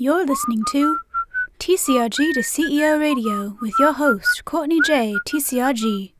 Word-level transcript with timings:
You're 0.00 0.24
listening 0.24 0.62
to 0.70 1.00
TCRG 1.58 2.32
to 2.34 2.38
CEO 2.38 3.00
Radio 3.00 3.58
with 3.60 3.74
your 3.80 3.94
host, 3.94 4.44
Courtney 4.44 4.78
J. 4.86 5.16
TCRG. 5.26 6.12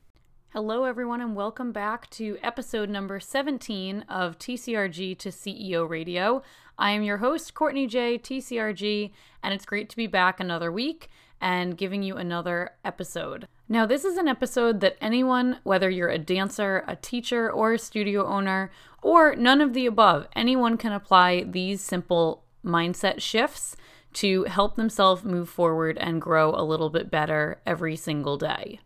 Hello, 0.48 0.82
everyone, 0.82 1.20
and 1.20 1.36
welcome 1.36 1.70
back 1.70 2.10
to 2.10 2.38
episode 2.42 2.90
number 2.90 3.20
17 3.20 4.04
of 4.08 4.36
TCRG 4.36 5.16
to 5.18 5.28
CEO 5.28 5.88
Radio. 5.88 6.42
I 6.76 6.90
am 6.90 7.04
your 7.04 7.18
host, 7.18 7.54
Courtney 7.54 7.86
J. 7.86 8.18
TCRG, 8.18 9.12
and 9.44 9.54
it's 9.54 9.64
great 9.64 9.88
to 9.90 9.96
be 9.96 10.08
back 10.08 10.40
another 10.40 10.72
week 10.72 11.08
and 11.40 11.78
giving 11.78 12.02
you 12.02 12.16
another 12.16 12.72
episode. 12.84 13.46
Now, 13.68 13.86
this 13.86 14.04
is 14.04 14.16
an 14.16 14.26
episode 14.26 14.80
that 14.80 14.96
anyone, 15.00 15.60
whether 15.62 15.88
you're 15.88 16.08
a 16.08 16.18
dancer, 16.18 16.82
a 16.88 16.96
teacher, 16.96 17.48
or 17.48 17.74
a 17.74 17.78
studio 17.78 18.26
owner, 18.26 18.72
or 19.02 19.36
none 19.36 19.60
of 19.60 19.72
the 19.72 19.86
above, 19.86 20.26
anyone 20.34 20.76
can 20.76 20.90
apply 20.90 21.44
these 21.44 21.80
simple 21.80 22.42
mindset 22.64 23.20
shifts 23.20 23.76
to 24.14 24.44
help 24.44 24.76
themselves 24.76 25.24
move 25.24 25.48
forward 25.48 25.98
and 25.98 26.20
grow 26.20 26.54
a 26.54 26.64
little 26.64 26.90
bit 26.90 27.10
better 27.10 27.60
every 27.66 27.96
single 27.96 28.36
day. 28.36 28.80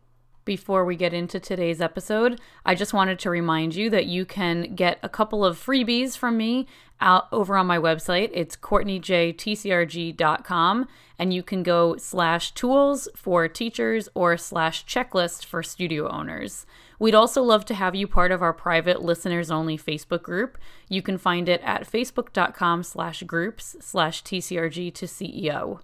Before 0.44 0.84
we 0.84 0.96
get 0.96 1.14
into 1.14 1.38
today's 1.38 1.80
episode, 1.80 2.40
I 2.66 2.74
just 2.74 2.92
wanted 2.92 3.20
to 3.20 3.30
remind 3.30 3.76
you 3.76 3.88
that 3.90 4.06
you 4.06 4.24
can 4.24 4.74
get 4.74 4.98
a 5.00 5.08
couple 5.08 5.44
of 5.44 5.56
freebies 5.56 6.18
from 6.18 6.36
me 6.36 6.66
out 7.00 7.28
over 7.30 7.56
on 7.56 7.68
my 7.68 7.78
website. 7.78 8.30
It's 8.32 8.56
courtneyjtcrg.com, 8.56 10.88
and 11.18 11.32
you 11.32 11.44
can 11.44 11.62
go 11.62 11.96
slash 11.96 12.52
tools 12.54 13.06
for 13.14 13.46
teachers 13.46 14.08
or 14.14 14.36
slash 14.36 14.84
checklist 14.84 15.44
for 15.44 15.62
studio 15.62 16.08
owners. 16.08 16.66
We'd 17.02 17.16
also 17.16 17.42
love 17.42 17.64
to 17.64 17.74
have 17.74 17.96
you 17.96 18.06
part 18.06 18.30
of 18.30 18.42
our 18.42 18.52
private 18.52 19.02
listeners 19.02 19.50
only 19.50 19.76
Facebook 19.76 20.22
group. 20.22 20.56
You 20.88 21.02
can 21.02 21.18
find 21.18 21.48
it 21.48 21.60
at 21.64 21.82
facebook.com 21.82 22.84
slash 22.84 23.24
groups 23.24 23.74
slash 23.80 24.22
TCRG 24.22 24.94
to 24.94 25.06
CEO. 25.06 25.80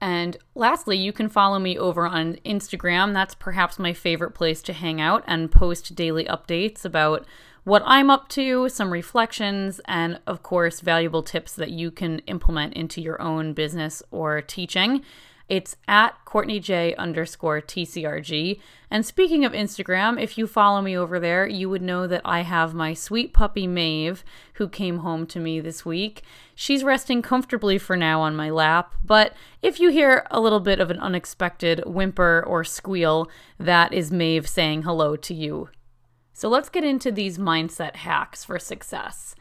And 0.00 0.38
lastly, 0.54 0.96
you 0.96 1.12
can 1.12 1.28
follow 1.28 1.58
me 1.58 1.76
over 1.76 2.06
on 2.06 2.38
Instagram. 2.46 3.12
That's 3.12 3.34
perhaps 3.34 3.78
my 3.78 3.92
favorite 3.92 4.30
place 4.30 4.62
to 4.62 4.72
hang 4.72 5.02
out 5.02 5.22
and 5.26 5.52
post 5.52 5.94
daily 5.94 6.24
updates 6.24 6.82
about 6.86 7.26
what 7.64 7.82
I'm 7.84 8.08
up 8.08 8.30
to, 8.30 8.70
some 8.70 8.90
reflections, 8.90 9.82
and 9.84 10.18
of 10.26 10.42
course, 10.42 10.80
valuable 10.80 11.22
tips 11.22 11.52
that 11.56 11.72
you 11.72 11.90
can 11.90 12.20
implement 12.20 12.72
into 12.72 13.02
your 13.02 13.20
own 13.20 13.52
business 13.52 14.02
or 14.10 14.40
teaching. 14.40 15.02
It's 15.52 15.76
at 15.86 16.14
Courtney 16.24 16.60
J 16.60 16.94
underscore 16.94 17.60
TCRG. 17.60 18.58
And 18.90 19.04
speaking 19.04 19.44
of 19.44 19.52
Instagram, 19.52 20.18
if 20.18 20.38
you 20.38 20.46
follow 20.46 20.80
me 20.80 20.96
over 20.96 21.20
there, 21.20 21.46
you 21.46 21.68
would 21.68 21.82
know 21.82 22.06
that 22.06 22.22
I 22.24 22.40
have 22.40 22.72
my 22.72 22.94
sweet 22.94 23.34
puppy 23.34 23.66
Maeve, 23.66 24.24
who 24.54 24.66
came 24.66 25.00
home 25.00 25.26
to 25.26 25.38
me 25.38 25.60
this 25.60 25.84
week. 25.84 26.22
She's 26.54 26.82
resting 26.82 27.20
comfortably 27.20 27.76
for 27.76 27.98
now 27.98 28.22
on 28.22 28.34
my 28.34 28.48
lap, 28.48 28.94
but 29.04 29.34
if 29.60 29.78
you 29.78 29.90
hear 29.90 30.26
a 30.30 30.40
little 30.40 30.58
bit 30.58 30.80
of 30.80 30.90
an 30.90 30.98
unexpected 30.98 31.82
whimper 31.84 32.42
or 32.46 32.64
squeal, 32.64 33.28
that 33.58 33.92
is 33.92 34.10
Maeve 34.10 34.48
saying 34.48 34.84
hello 34.84 35.16
to 35.16 35.34
you. 35.34 35.68
So 36.32 36.48
let's 36.48 36.70
get 36.70 36.82
into 36.82 37.12
these 37.12 37.36
mindset 37.36 37.96
hacks 37.96 38.42
for 38.42 38.58
success. 38.58 39.34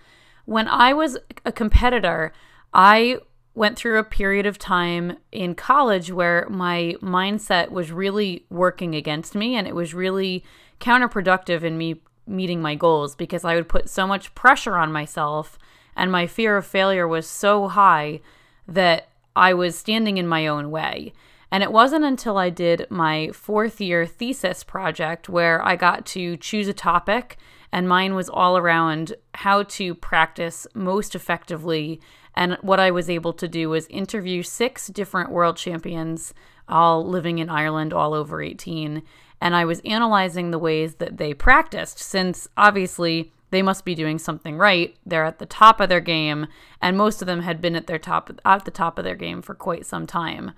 When 0.43 0.67
I 0.67 0.91
was 0.91 1.17
a 1.45 1.53
competitor, 1.53 2.33
I 2.73 3.19
went 3.53 3.77
through 3.77 3.99
a 3.99 4.03
period 4.03 4.45
of 4.45 4.57
time 4.57 5.17
in 5.31 5.55
college 5.55 6.11
where 6.11 6.47
my 6.49 6.95
mindset 7.01 7.69
was 7.69 7.91
really 7.91 8.45
working 8.49 8.95
against 8.95 9.35
me 9.35 9.55
and 9.55 9.67
it 9.67 9.75
was 9.75 9.93
really 9.93 10.43
counterproductive 10.79 11.63
in 11.63 11.77
me 11.77 12.01
meeting 12.25 12.61
my 12.61 12.75
goals 12.75 13.15
because 13.15 13.43
I 13.43 13.55
would 13.55 13.67
put 13.67 13.89
so 13.89 14.07
much 14.07 14.33
pressure 14.35 14.77
on 14.77 14.91
myself 14.91 15.59
and 15.95 16.11
my 16.11 16.27
fear 16.27 16.55
of 16.55 16.65
failure 16.65 17.07
was 17.07 17.27
so 17.27 17.67
high 17.67 18.21
that 18.67 19.09
I 19.35 19.53
was 19.53 19.77
standing 19.77 20.17
in 20.17 20.27
my 20.27 20.47
own 20.47 20.71
way. 20.71 21.13
And 21.51 21.63
it 21.63 21.71
wasn't 21.71 22.05
until 22.05 22.37
I 22.37 22.49
did 22.49 22.87
my 22.89 23.29
fourth 23.33 23.81
year 23.81 24.05
thesis 24.05 24.63
project 24.63 25.27
where 25.27 25.63
I 25.65 25.75
got 25.75 26.05
to 26.07 26.37
choose 26.37 26.69
a 26.69 26.73
topic, 26.73 27.37
and 27.73 27.89
mine 27.89 28.15
was 28.15 28.29
all 28.29 28.57
around 28.57 29.13
how 29.35 29.63
to 29.63 29.93
practice 29.93 30.65
most 30.73 31.13
effectively 31.13 31.99
and 32.35 32.57
what 32.61 32.79
I 32.79 32.91
was 32.91 33.09
able 33.09 33.33
to 33.33 33.47
do 33.47 33.69
was 33.69 33.87
interview 33.87 34.43
six 34.43 34.87
different 34.87 35.31
world 35.31 35.57
champions, 35.57 36.33
all 36.67 37.05
living 37.05 37.39
in 37.39 37.49
Ireland, 37.49 37.93
all 37.93 38.13
over 38.13 38.41
18. 38.41 39.03
And 39.41 39.55
I 39.55 39.65
was 39.65 39.81
analyzing 39.81 40.51
the 40.51 40.59
ways 40.59 40.95
that 40.95 41.17
they 41.17 41.33
practiced, 41.33 41.99
since 41.99 42.47
obviously 42.55 43.33
they 43.49 43.61
must 43.61 43.83
be 43.83 43.95
doing 43.95 44.17
something 44.17 44.57
right. 44.57 44.95
They're 45.05 45.25
at 45.25 45.39
the 45.39 45.45
top 45.45 45.81
of 45.81 45.89
their 45.89 45.99
game, 45.99 46.47
and 46.81 46.97
most 46.97 47.21
of 47.21 47.25
them 47.25 47.41
had 47.41 47.59
been 47.61 47.75
at 47.75 47.87
their 47.87 47.99
top 47.99 48.31
at 48.45 48.65
the 48.65 48.71
top 48.71 48.97
of 48.97 49.03
their 49.03 49.15
game 49.15 49.41
for 49.41 49.53
quite 49.53 49.85
some 49.85 50.07
time. 50.07 50.51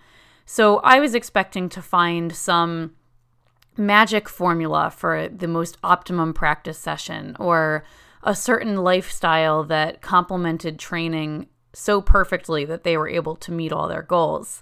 So 0.45 0.77
I 0.79 0.99
was 0.99 1.15
expecting 1.15 1.69
to 1.69 1.81
find 1.81 2.35
some 2.35 2.95
magic 3.75 4.29
formula 4.29 4.91
for 4.95 5.27
the 5.27 5.47
most 5.47 5.77
optimum 5.83 6.33
practice 6.33 6.77
session 6.77 7.35
or 7.39 7.83
a 8.21 8.35
certain 8.35 8.77
lifestyle 8.77 9.63
that 9.63 10.01
complemented 10.01 10.77
training 10.77 11.47
so 11.73 12.01
perfectly 12.01 12.65
that 12.65 12.83
they 12.83 12.95
were 12.95 13.09
able 13.09 13.35
to 13.35 13.51
meet 13.51 13.71
all 13.71 13.87
their 13.87 14.03
goals. 14.03 14.61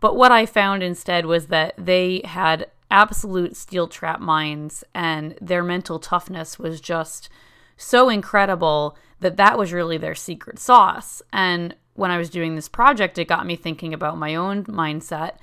But 0.00 0.16
what 0.16 0.32
I 0.32 0.46
found 0.46 0.82
instead 0.82 1.26
was 1.26 1.46
that 1.46 1.74
they 1.76 2.22
had 2.24 2.70
absolute 2.90 3.56
steel 3.56 3.86
trap 3.86 4.20
minds 4.20 4.84
and 4.94 5.36
their 5.40 5.62
mental 5.62 5.98
toughness 5.98 6.58
was 6.58 6.80
just 6.80 7.28
so 7.76 8.08
incredible 8.08 8.96
that 9.20 9.36
that 9.36 9.58
was 9.58 9.72
really 9.72 9.98
their 9.98 10.14
secret 10.14 10.58
sauce. 10.58 11.20
And 11.32 11.74
when 11.94 12.10
I 12.10 12.18
was 12.18 12.30
doing 12.30 12.54
this 12.54 12.68
project, 12.68 13.18
it 13.18 13.26
got 13.26 13.46
me 13.46 13.56
thinking 13.56 13.92
about 13.92 14.18
my 14.18 14.34
own 14.34 14.64
mindset. 14.64 15.36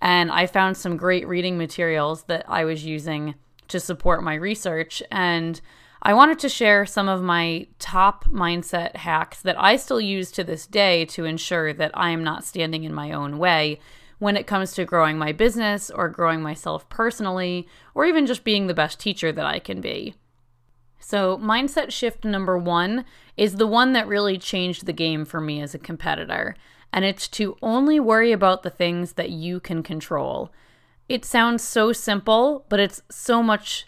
And 0.00 0.30
I 0.30 0.46
found 0.46 0.76
some 0.76 0.96
great 0.96 1.26
reading 1.26 1.56
materials 1.56 2.24
that 2.24 2.44
I 2.48 2.64
was 2.64 2.84
using 2.84 3.34
to 3.68 3.80
support 3.80 4.22
my 4.22 4.34
research. 4.34 5.02
And 5.10 5.60
I 6.04 6.14
wanted 6.14 6.40
to 6.40 6.48
share 6.48 6.84
some 6.84 7.08
of 7.08 7.22
my 7.22 7.68
top 7.78 8.24
mindset 8.24 8.96
hacks 8.96 9.40
that 9.42 9.60
I 9.60 9.76
still 9.76 10.00
use 10.00 10.32
to 10.32 10.42
this 10.42 10.66
day 10.66 11.04
to 11.06 11.24
ensure 11.24 11.72
that 11.74 11.92
I 11.94 12.10
am 12.10 12.24
not 12.24 12.42
standing 12.44 12.82
in 12.82 12.92
my 12.92 13.12
own 13.12 13.38
way 13.38 13.78
when 14.18 14.36
it 14.36 14.48
comes 14.48 14.72
to 14.72 14.84
growing 14.84 15.16
my 15.16 15.30
business 15.30 15.90
or 15.90 16.08
growing 16.08 16.42
myself 16.42 16.88
personally, 16.88 17.68
or 17.94 18.04
even 18.04 18.26
just 18.26 18.42
being 18.42 18.66
the 18.66 18.74
best 18.74 18.98
teacher 18.98 19.30
that 19.30 19.46
I 19.46 19.60
can 19.60 19.80
be. 19.80 20.14
So, 20.98 21.38
mindset 21.38 21.92
shift 21.92 22.24
number 22.24 22.58
one 22.58 23.04
is 23.36 23.56
the 23.56 23.66
one 23.66 23.92
that 23.92 24.08
really 24.08 24.38
changed 24.38 24.86
the 24.86 24.92
game 24.92 25.24
for 25.24 25.40
me 25.40 25.60
as 25.60 25.72
a 25.72 25.78
competitor, 25.78 26.56
and 26.92 27.04
it's 27.04 27.28
to 27.28 27.56
only 27.62 28.00
worry 28.00 28.32
about 28.32 28.64
the 28.64 28.70
things 28.70 29.12
that 29.12 29.30
you 29.30 29.60
can 29.60 29.84
control. 29.84 30.52
It 31.08 31.24
sounds 31.24 31.62
so 31.62 31.92
simple, 31.92 32.64
but 32.68 32.80
it's 32.80 33.02
so 33.08 33.40
much 33.40 33.86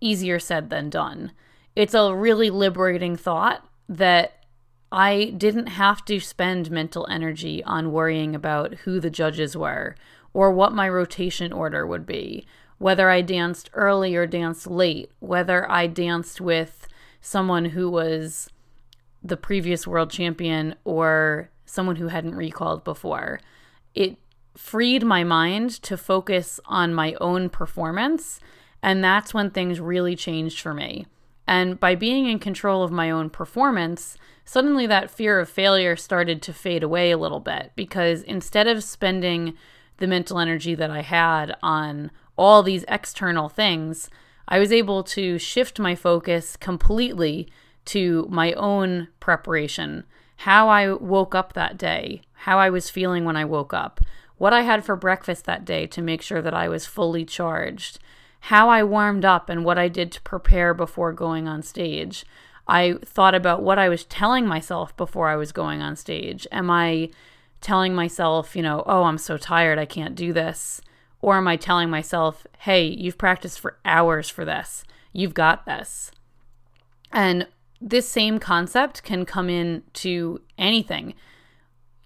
easier 0.00 0.38
said 0.38 0.70
than 0.70 0.88
done 0.88 1.32
it's 1.76 1.94
a 1.94 2.14
really 2.14 2.50
liberating 2.50 3.16
thought 3.16 3.66
that 3.88 4.44
I 4.92 5.34
didn't 5.36 5.68
have 5.68 6.04
to 6.06 6.18
spend 6.18 6.70
mental 6.70 7.06
energy 7.08 7.62
on 7.64 7.92
worrying 7.92 8.34
about 8.34 8.74
who 8.74 8.98
the 8.98 9.10
judges 9.10 9.56
were 9.56 9.94
or 10.32 10.50
what 10.50 10.72
my 10.72 10.88
rotation 10.88 11.52
order 11.52 11.86
would 11.86 12.06
be, 12.06 12.46
whether 12.78 13.08
I 13.08 13.20
danced 13.20 13.70
early 13.72 14.16
or 14.16 14.26
danced 14.26 14.66
late, 14.66 15.10
whether 15.20 15.70
I 15.70 15.86
danced 15.86 16.40
with 16.40 16.88
someone 17.20 17.66
who 17.66 17.90
was 17.90 18.48
the 19.22 19.36
previous 19.36 19.86
world 19.86 20.10
champion 20.10 20.74
or 20.84 21.50
someone 21.66 21.96
who 21.96 22.08
hadn't 22.08 22.34
recalled 22.34 22.82
before. 22.82 23.40
It 23.94 24.16
freed 24.56 25.04
my 25.04 25.24
mind 25.24 25.70
to 25.82 25.96
focus 25.96 26.58
on 26.64 26.94
my 26.94 27.14
own 27.20 27.48
performance, 27.48 28.40
and 28.82 29.04
that's 29.04 29.34
when 29.34 29.50
things 29.50 29.78
really 29.80 30.16
changed 30.16 30.60
for 30.60 30.74
me. 30.74 31.06
And 31.46 31.80
by 31.80 31.94
being 31.94 32.26
in 32.26 32.38
control 32.38 32.82
of 32.82 32.92
my 32.92 33.10
own 33.10 33.30
performance, 33.30 34.16
suddenly 34.44 34.86
that 34.86 35.10
fear 35.10 35.40
of 35.40 35.48
failure 35.48 35.96
started 35.96 36.42
to 36.42 36.52
fade 36.52 36.82
away 36.82 37.10
a 37.10 37.18
little 37.18 37.40
bit 37.40 37.72
because 37.74 38.22
instead 38.22 38.66
of 38.66 38.84
spending 38.84 39.54
the 39.98 40.06
mental 40.06 40.38
energy 40.38 40.74
that 40.74 40.90
I 40.90 41.02
had 41.02 41.56
on 41.62 42.10
all 42.36 42.62
these 42.62 42.84
external 42.88 43.48
things, 43.48 44.08
I 44.48 44.58
was 44.58 44.72
able 44.72 45.04
to 45.04 45.38
shift 45.38 45.78
my 45.78 45.94
focus 45.94 46.56
completely 46.56 47.48
to 47.86 48.26
my 48.30 48.52
own 48.54 49.08
preparation, 49.20 50.04
how 50.36 50.68
I 50.68 50.92
woke 50.92 51.34
up 51.34 51.52
that 51.52 51.76
day, 51.78 52.22
how 52.32 52.58
I 52.58 52.70
was 52.70 52.90
feeling 52.90 53.24
when 53.24 53.36
I 53.36 53.44
woke 53.44 53.74
up, 53.74 54.00
what 54.38 54.52
I 54.52 54.62
had 54.62 54.84
for 54.84 54.96
breakfast 54.96 55.44
that 55.44 55.64
day 55.64 55.86
to 55.88 56.02
make 56.02 56.22
sure 56.22 56.40
that 56.40 56.54
I 56.54 56.68
was 56.68 56.86
fully 56.86 57.24
charged, 57.24 57.98
how 58.40 58.68
I 58.68 58.82
warmed 58.82 59.24
up 59.24 59.48
and 59.48 59.64
what 59.64 59.78
I 59.78 59.88
did 59.88 60.10
to 60.12 60.20
prepare 60.22 60.74
before 60.74 61.12
going 61.12 61.46
on 61.46 61.62
stage. 61.62 62.24
I 62.66 62.94
thought 63.04 63.34
about 63.34 63.62
what 63.62 63.78
I 63.78 63.88
was 63.88 64.04
telling 64.04 64.46
myself 64.46 64.96
before 64.96 65.28
I 65.28 65.36
was 65.36 65.52
going 65.52 65.82
on 65.82 65.96
stage. 65.96 66.46
Am 66.52 66.70
I 66.70 67.10
telling 67.60 67.94
myself, 67.94 68.56
you 68.56 68.62
know, 68.62 68.82
oh, 68.86 69.02
I'm 69.04 69.18
so 69.18 69.36
tired, 69.36 69.78
I 69.78 69.84
can't 69.84 70.14
do 70.14 70.32
this? 70.32 70.80
Or 71.20 71.36
am 71.36 71.46
I 71.48 71.56
telling 71.56 71.90
myself, 71.90 72.46
hey, 72.60 72.86
you've 72.86 73.18
practiced 73.18 73.60
for 73.60 73.76
hours 73.84 74.30
for 74.30 74.44
this, 74.44 74.84
you've 75.12 75.34
got 75.34 75.66
this? 75.66 76.10
And 77.12 77.46
this 77.80 78.08
same 78.08 78.38
concept 78.38 79.02
can 79.02 79.26
come 79.26 79.50
in 79.50 79.82
to 79.94 80.40
anything. 80.56 81.14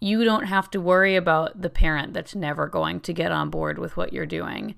you 0.04 0.22
don't 0.22 0.44
have 0.44 0.70
to 0.70 0.80
worry 0.80 1.16
about 1.16 1.62
the 1.62 1.70
parent 1.70 2.12
that's 2.12 2.34
never 2.34 2.66
going 2.66 3.00
to 3.00 3.12
get 3.12 3.32
on 3.32 3.48
board 3.48 3.78
with 3.78 3.96
what 3.96 4.12
you're 4.12 4.26
doing. 4.26 4.74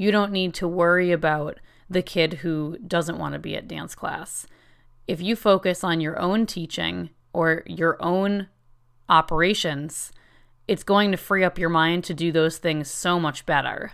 You 0.00 0.10
don't 0.10 0.32
need 0.32 0.54
to 0.54 0.66
worry 0.66 1.12
about 1.12 1.60
the 1.90 2.00
kid 2.00 2.38
who 2.40 2.78
doesn't 2.78 3.18
want 3.18 3.34
to 3.34 3.38
be 3.38 3.54
at 3.54 3.68
dance 3.68 3.94
class. 3.94 4.46
If 5.06 5.20
you 5.20 5.36
focus 5.36 5.84
on 5.84 6.00
your 6.00 6.18
own 6.18 6.46
teaching 6.46 7.10
or 7.34 7.64
your 7.66 8.02
own 8.02 8.48
operations, 9.10 10.10
it's 10.66 10.84
going 10.84 11.10
to 11.10 11.18
free 11.18 11.44
up 11.44 11.58
your 11.58 11.68
mind 11.68 12.04
to 12.04 12.14
do 12.14 12.32
those 12.32 12.56
things 12.56 12.90
so 12.90 13.20
much 13.20 13.44
better. 13.44 13.92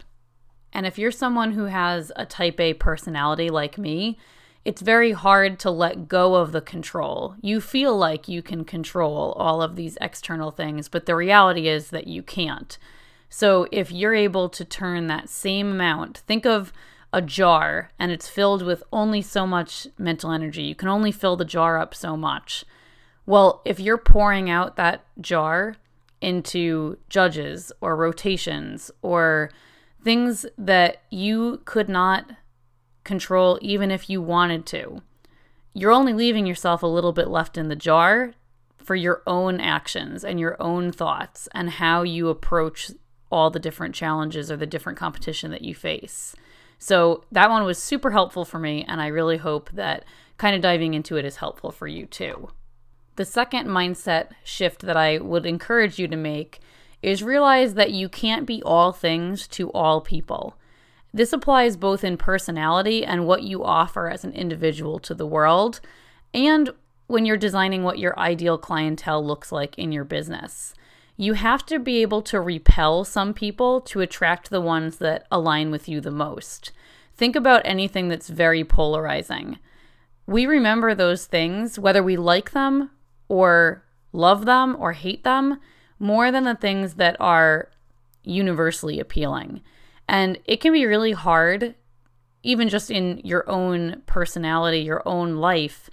And 0.73 0.87
if 0.87 0.97
you're 0.97 1.11
someone 1.11 1.51
who 1.51 1.65
has 1.65 2.13
a 2.15 2.25
type 2.25 2.61
A 2.61 2.75
personality 2.75 3.51
like 3.51 3.77
me, 3.77 4.17
it's 4.65 4.83
very 4.83 5.11
hard 5.11 5.59
to 5.59 5.73
let 5.73 6.07
go 6.07 6.37
of 6.37 6.53
the 6.53 6.61
control. 6.61 7.35
You 7.43 7.61
feel 7.61 7.97
like 7.97 8.29
you 8.29 8.43
can 8.43 8.65
control 8.65 9.33
all 9.33 9.61
of 9.61 9.75
these 9.75 9.99
external 10.01 10.53
things, 10.53 10.89
but 10.89 11.07
the 11.07 11.17
reality 11.17 11.67
is 11.67 11.91
that 11.91 12.07
you 12.07 12.23
can't. 12.23 12.79
So 13.37 13.69
if 13.71 13.93
you're 13.93 14.15
able 14.15 14.49
to 14.49 14.65
turn 14.65 15.09
that 15.09 15.29
same 15.29 15.73
amount, 15.73 16.23
think 16.27 16.47
of 16.47 16.73
a 17.13 17.21
jar 17.21 17.91
and 17.99 18.11
it's 18.11 18.31
filled 18.31 18.63
with 18.63 18.83
only 18.95 19.21
so 19.21 19.47
much 19.47 19.87
mental 19.99 20.31
energy. 20.31 20.63
You 20.63 20.75
can 20.75 20.89
only 20.89 21.13
fill 21.13 21.37
the 21.37 21.45
jar 21.45 21.79
up 21.79 21.95
so 21.95 22.17
much. 22.17 22.65
Well, 23.27 23.61
if 23.67 23.79
you're 23.79 23.99
pouring 23.99 24.49
out 24.49 24.77
that 24.77 25.05
jar 25.21 25.77
into 26.23 26.97
judges 27.11 27.73
or 27.83 27.95
rotations 27.95 28.91
or 29.03 29.51
things 30.03 30.47
that 30.57 31.03
you 31.11 31.61
could 31.67 31.91
not 31.91 32.31
control 33.05 33.59
even 33.61 33.91
if 33.91 34.09
you 34.09 34.23
wanted 34.23 34.65
to. 34.65 35.03
You're 35.75 35.93
only 35.93 36.15
leaving 36.15 36.47
yourself 36.47 36.83
a 36.83 36.87
little 36.87 37.13
bit 37.13 37.29
left 37.29 37.59
in 37.59 37.69
the 37.69 37.77
jar 37.77 38.33
for 38.79 38.95
your 38.95 39.23
own 39.27 39.61
actions 39.61 40.25
and 40.25 40.41
your 40.41 40.57
own 40.59 40.91
thoughts 40.91 41.51
and 41.53 41.69
how 41.69 42.03
you 42.03 42.31
approach 42.31 42.93
all 43.31 43.51
the 43.51 43.59
different 43.59 43.95
challenges 43.95 44.51
or 44.51 44.57
the 44.57 44.67
different 44.67 44.99
competition 44.99 45.51
that 45.51 45.63
you 45.63 45.75
face. 45.75 46.35
So 46.79 47.25
that 47.33 47.51
one 47.51 47.65
was 47.65 47.79
super 47.83 48.11
helpful 48.11 48.45
for 48.45 48.59
me, 48.59 48.85
and 48.87 49.01
I 49.01 49.07
really 49.07 49.39
hope 49.39 49.71
that 49.73 50.05
kind 50.37 50.55
of 50.55 50.63
diving 50.63 50.95
into 50.95 51.17
it 51.17 51.25
is 51.25 51.37
helpful 51.37 51.71
for 51.71 51.87
you 51.87 52.07
too. 52.07 52.49
The 53.17 53.25
second 53.25 53.67
mindset 53.69 54.33
shift 54.45 54.83
that 54.83 54.97
I 54.97 55.19
would 55.19 55.47
encourage 55.47 55.99
you 55.99 56.07
to 56.09 56.17
make 56.17 56.61
is 57.03 57.23
realize 57.23 57.75
that 57.75 57.93
you 57.93 58.09
can't 58.09 58.47
be 58.47 58.63
all 58.63 58.93
things 58.93 59.49
to 59.49 59.71
all 59.71 60.01
people. 60.01 60.57
This 61.15 61.33
applies 61.33 61.79
both 61.79 62.05
in 62.05 62.19
personality 62.19 63.05
and 63.05 63.27
what 63.27 63.43
you 63.43 63.65
offer 63.65 64.11
as 64.11 64.25
an 64.25 64.33
individual 64.33 64.99
to 64.99 65.15
the 65.15 65.27
world, 65.27 65.81
and 66.35 66.71
when 67.07 67.25
you're 67.25 67.39
designing 67.39 67.85
what 67.85 67.99
your 67.99 68.19
ideal 68.19 68.59
clientele 68.59 69.25
looks 69.25 69.51
like 69.51 69.79
in 69.79 69.93
your 69.93 70.05
business. 70.05 70.75
You 71.17 71.33
have 71.33 71.65
to 71.67 71.79
be 71.79 72.03
able 72.03 72.23
to 72.23 72.41
repel 72.41 73.05
some 73.05 73.33
people 73.33 73.81
to 73.83 74.01
attract 74.01 74.51
the 74.51 74.61
ones 74.61 74.99
that 74.99 75.27
align 75.31 75.71
with 75.71 75.89
you 75.89 76.01
the 76.01 76.11
most. 76.11 76.73
Think 77.15 77.35
about 77.35 77.63
anything 77.65 78.09
that's 78.09 78.29
very 78.29 78.65
polarizing. 78.65 79.59
We 80.27 80.45
remember 80.45 80.95
those 80.95 81.27
things, 81.27 81.79
whether 81.79 82.03
we 82.03 82.17
like 82.17 82.51
them 82.51 82.91
or 83.29 83.85
love 84.13 84.45
them 84.45 84.77
or 84.79 84.93
hate 84.93 85.25
them, 85.25 85.61
more 85.99 86.31
than 86.31 86.45
the 86.45 86.55
things 86.55 86.95
that 86.95 87.17
are 87.19 87.71
universally 88.23 89.01
appealing. 89.01 89.63
And 90.09 90.39
it 90.45 90.61
can 90.61 90.73
be 90.73 90.85
really 90.85 91.13
hard, 91.13 91.75
even 92.43 92.69
just 92.69 92.91
in 92.91 93.19
your 93.25 93.49
own 93.49 94.03
personality, 94.07 94.81
your 94.81 95.03
own 95.07 95.37
life, 95.37 95.89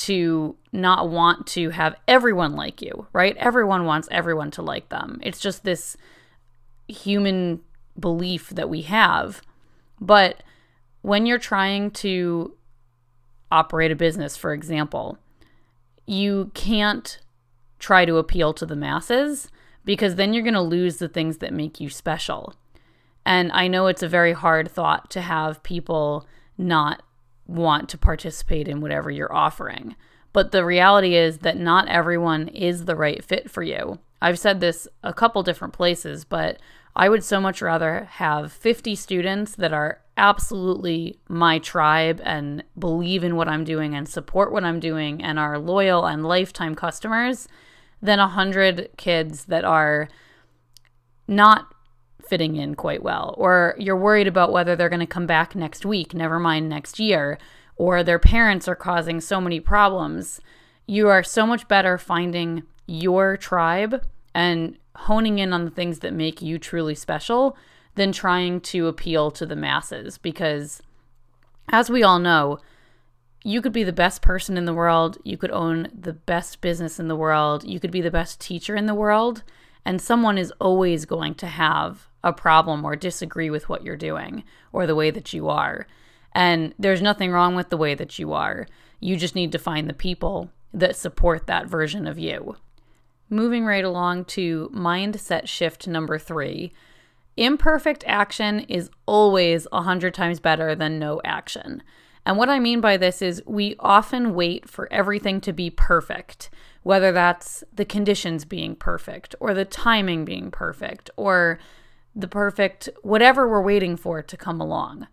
to 0.00 0.56
not 0.72 1.10
want 1.10 1.46
to 1.46 1.70
have 1.70 1.94
everyone 2.08 2.54
like 2.54 2.80
you, 2.80 3.06
right? 3.12 3.36
Everyone 3.36 3.84
wants 3.84 4.08
everyone 4.10 4.50
to 4.52 4.62
like 4.62 4.88
them. 4.88 5.20
It's 5.22 5.40
just 5.40 5.62
this 5.62 5.96
human 6.88 7.60
belief 7.98 8.48
that 8.50 8.70
we 8.70 8.82
have. 8.82 9.42
But 10.00 10.42
when 11.02 11.26
you're 11.26 11.38
trying 11.38 11.90
to 11.92 12.54
operate 13.52 13.90
a 13.90 13.96
business, 13.96 14.36
for 14.36 14.54
example, 14.54 15.18
you 16.06 16.50
can't 16.54 17.18
try 17.78 18.06
to 18.06 18.16
appeal 18.16 18.54
to 18.54 18.64
the 18.64 18.76
masses 18.76 19.50
because 19.84 20.14
then 20.14 20.32
you're 20.32 20.42
going 20.42 20.54
to 20.54 20.60
lose 20.62 20.96
the 20.96 21.08
things 21.08 21.38
that 21.38 21.52
make 21.52 21.78
you 21.78 21.90
special. 21.90 22.54
And 23.26 23.52
I 23.52 23.68
know 23.68 23.86
it's 23.86 24.02
a 24.02 24.08
very 24.08 24.32
hard 24.32 24.70
thought 24.70 25.10
to 25.10 25.20
have 25.20 25.62
people 25.62 26.26
not 26.56 27.02
want 27.50 27.88
to 27.90 27.98
participate 27.98 28.68
in 28.68 28.80
whatever 28.80 29.10
you're 29.10 29.34
offering. 29.34 29.96
But 30.32 30.52
the 30.52 30.64
reality 30.64 31.16
is 31.16 31.38
that 31.38 31.58
not 31.58 31.88
everyone 31.88 32.48
is 32.48 32.84
the 32.84 32.96
right 32.96 33.22
fit 33.22 33.50
for 33.50 33.62
you. 33.62 33.98
I've 34.22 34.38
said 34.38 34.60
this 34.60 34.86
a 35.02 35.12
couple 35.12 35.42
different 35.42 35.74
places, 35.74 36.24
but 36.24 36.58
I 36.94 37.08
would 37.08 37.24
so 37.24 37.40
much 37.40 37.62
rather 37.62 38.04
have 38.04 38.52
50 38.52 38.94
students 38.94 39.54
that 39.56 39.72
are 39.72 40.00
absolutely 40.16 41.18
my 41.28 41.58
tribe 41.58 42.20
and 42.24 42.62
believe 42.78 43.24
in 43.24 43.36
what 43.36 43.48
I'm 43.48 43.64
doing 43.64 43.94
and 43.94 44.08
support 44.08 44.52
what 44.52 44.64
I'm 44.64 44.80
doing 44.80 45.22
and 45.22 45.38
are 45.38 45.58
loyal 45.58 46.04
and 46.06 46.26
lifetime 46.26 46.74
customers 46.74 47.48
than 48.02 48.18
100 48.18 48.90
kids 48.96 49.46
that 49.46 49.64
are 49.64 50.08
not 51.26 51.74
fitting 52.30 52.54
in 52.54 52.76
quite 52.76 53.02
well, 53.02 53.34
or 53.36 53.74
you're 53.76 53.96
worried 53.96 54.28
about 54.28 54.52
whether 54.52 54.76
they're 54.76 54.88
going 54.88 55.00
to 55.00 55.06
come 55.06 55.26
back 55.26 55.56
next 55.56 55.84
week, 55.84 56.14
never 56.14 56.38
mind 56.38 56.68
next 56.68 57.00
year, 57.00 57.38
or 57.74 58.04
their 58.04 58.20
parents 58.20 58.68
are 58.68 58.76
causing 58.76 59.20
so 59.20 59.40
many 59.40 59.58
problems. 59.58 60.40
You 60.86 61.08
are 61.08 61.24
so 61.24 61.44
much 61.44 61.66
better 61.66 61.98
finding 61.98 62.62
your 62.86 63.36
tribe 63.36 64.06
and 64.32 64.78
honing 64.94 65.40
in 65.40 65.52
on 65.52 65.64
the 65.64 65.70
things 65.72 65.98
that 65.98 66.14
make 66.14 66.40
you 66.40 66.56
truly 66.56 66.94
special 66.94 67.56
than 67.96 68.12
trying 68.12 68.60
to 68.60 68.86
appeal 68.86 69.32
to 69.32 69.44
the 69.44 69.56
masses 69.56 70.16
because 70.16 70.80
as 71.72 71.90
we 71.90 72.02
all 72.04 72.20
know, 72.20 72.58
you 73.42 73.60
could 73.60 73.72
be 73.72 73.84
the 73.84 73.92
best 73.92 74.22
person 74.22 74.56
in 74.56 74.66
the 74.66 74.74
world, 74.74 75.18
you 75.24 75.36
could 75.36 75.50
own 75.50 75.88
the 75.98 76.12
best 76.12 76.60
business 76.60 77.00
in 77.00 77.08
the 77.08 77.16
world, 77.16 77.64
you 77.64 77.80
could 77.80 77.90
be 77.90 78.00
the 78.00 78.10
best 78.10 78.40
teacher 78.40 78.76
in 78.76 78.86
the 78.86 78.94
world, 78.94 79.42
and 79.84 80.00
someone 80.00 80.36
is 80.36 80.52
always 80.60 81.06
going 81.06 81.34
to 81.34 81.46
have 81.46 82.09
a 82.22 82.32
problem 82.32 82.84
or 82.84 82.96
disagree 82.96 83.50
with 83.50 83.68
what 83.68 83.84
you're 83.84 83.96
doing 83.96 84.44
or 84.72 84.86
the 84.86 84.94
way 84.94 85.10
that 85.10 85.32
you 85.32 85.48
are. 85.48 85.86
And 86.32 86.74
there's 86.78 87.02
nothing 87.02 87.32
wrong 87.32 87.54
with 87.54 87.70
the 87.70 87.76
way 87.76 87.94
that 87.94 88.18
you 88.18 88.32
are. 88.32 88.66
You 89.00 89.16
just 89.16 89.34
need 89.34 89.52
to 89.52 89.58
find 89.58 89.88
the 89.88 89.94
people 89.94 90.50
that 90.72 90.96
support 90.96 91.46
that 91.46 91.66
version 91.66 92.06
of 92.06 92.18
you. 92.18 92.56
Moving 93.28 93.64
right 93.64 93.84
along 93.84 94.26
to 94.26 94.70
mindset 94.74 95.48
shift 95.48 95.86
number 95.86 96.18
three 96.18 96.72
imperfect 97.36 98.04
action 98.06 98.60
is 98.60 98.90
always 99.06 99.66
a 99.72 99.82
hundred 99.82 100.12
times 100.12 100.40
better 100.40 100.74
than 100.74 100.98
no 100.98 101.20
action. 101.24 101.82
And 102.26 102.36
what 102.36 102.50
I 102.50 102.58
mean 102.58 102.80
by 102.80 102.96
this 102.96 103.22
is 103.22 103.42
we 103.46 103.76
often 103.80 104.34
wait 104.34 104.68
for 104.68 104.92
everything 104.92 105.40
to 105.42 105.52
be 105.52 105.70
perfect, 105.70 106.50
whether 106.82 107.12
that's 107.12 107.64
the 107.72 107.84
conditions 107.84 108.44
being 108.44 108.76
perfect 108.76 109.34
or 109.40 109.54
the 109.54 109.64
timing 109.64 110.24
being 110.24 110.50
perfect 110.50 111.08
or 111.16 111.58
the 112.14 112.28
perfect 112.28 112.88
whatever 113.02 113.48
we're 113.48 113.62
waiting 113.62 113.96
for 113.96 114.22
to 114.22 114.36
come 114.36 114.60
along. 114.60 115.06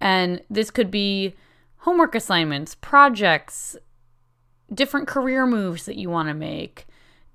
And 0.00 0.42
this 0.50 0.70
could 0.70 0.90
be 0.90 1.34
homework 1.78 2.14
assignments, 2.14 2.74
projects, 2.74 3.76
different 4.72 5.06
career 5.06 5.46
moves 5.46 5.86
that 5.86 5.96
you 5.96 6.10
want 6.10 6.28
to 6.28 6.34
make, 6.34 6.86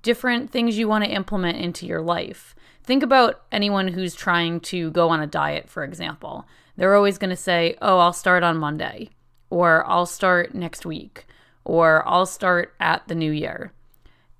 different 0.02 0.50
things 0.50 0.78
you 0.78 0.88
want 0.88 1.04
to 1.04 1.10
implement 1.10 1.58
into 1.58 1.86
your 1.86 2.00
life. 2.00 2.54
Think 2.82 3.02
about 3.02 3.42
anyone 3.52 3.88
who's 3.88 4.14
trying 4.14 4.60
to 4.60 4.90
go 4.90 5.08
on 5.10 5.20
a 5.20 5.26
diet, 5.26 5.68
for 5.68 5.84
example. 5.84 6.46
They're 6.76 6.96
always 6.96 7.18
going 7.18 7.30
to 7.30 7.36
say, 7.36 7.76
Oh, 7.82 7.98
I'll 7.98 8.12
start 8.12 8.42
on 8.42 8.56
Monday, 8.56 9.10
or 9.50 9.86
I'll 9.86 10.06
start 10.06 10.54
next 10.54 10.86
week, 10.86 11.26
or 11.64 12.06
I'll 12.08 12.26
start 12.26 12.74
at 12.80 13.06
the 13.06 13.14
new 13.14 13.30
year. 13.30 13.72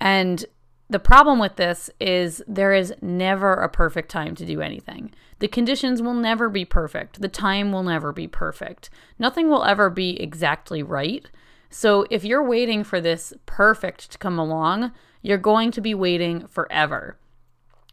And 0.01 0.45
the 0.91 0.99
problem 0.99 1.39
with 1.39 1.55
this 1.55 1.89
is 2.01 2.43
there 2.49 2.75
is 2.75 2.93
never 3.01 3.55
a 3.55 3.69
perfect 3.69 4.11
time 4.11 4.35
to 4.35 4.45
do 4.45 4.61
anything. 4.61 5.13
The 5.39 5.47
conditions 5.47 6.03
will 6.03 6.15
never 6.15 6.49
be 6.49 6.65
perfect. 6.65 7.21
The 7.21 7.29
time 7.29 7.71
will 7.71 7.85
never 7.85 8.13
be 8.13 8.27
perfect. 8.27 8.91
Nothing 9.17 9.49
will 9.49 9.65
ever 9.65 9.89
be 9.89 10.21
exactly 10.21 10.83
right. 10.83 11.31
So 11.71 12.07
if 12.11 12.25
you're 12.25 12.43
waiting 12.43 12.83
for 12.83 13.01
this 13.01 13.33
perfect 13.47 14.11
to 14.11 14.19
come 14.19 14.37
along, 14.37 14.91
you're 15.23 15.39
going 15.39 15.71
to 15.71 15.81
be 15.81 15.95
waiting 15.95 16.49
forever. 16.49 17.17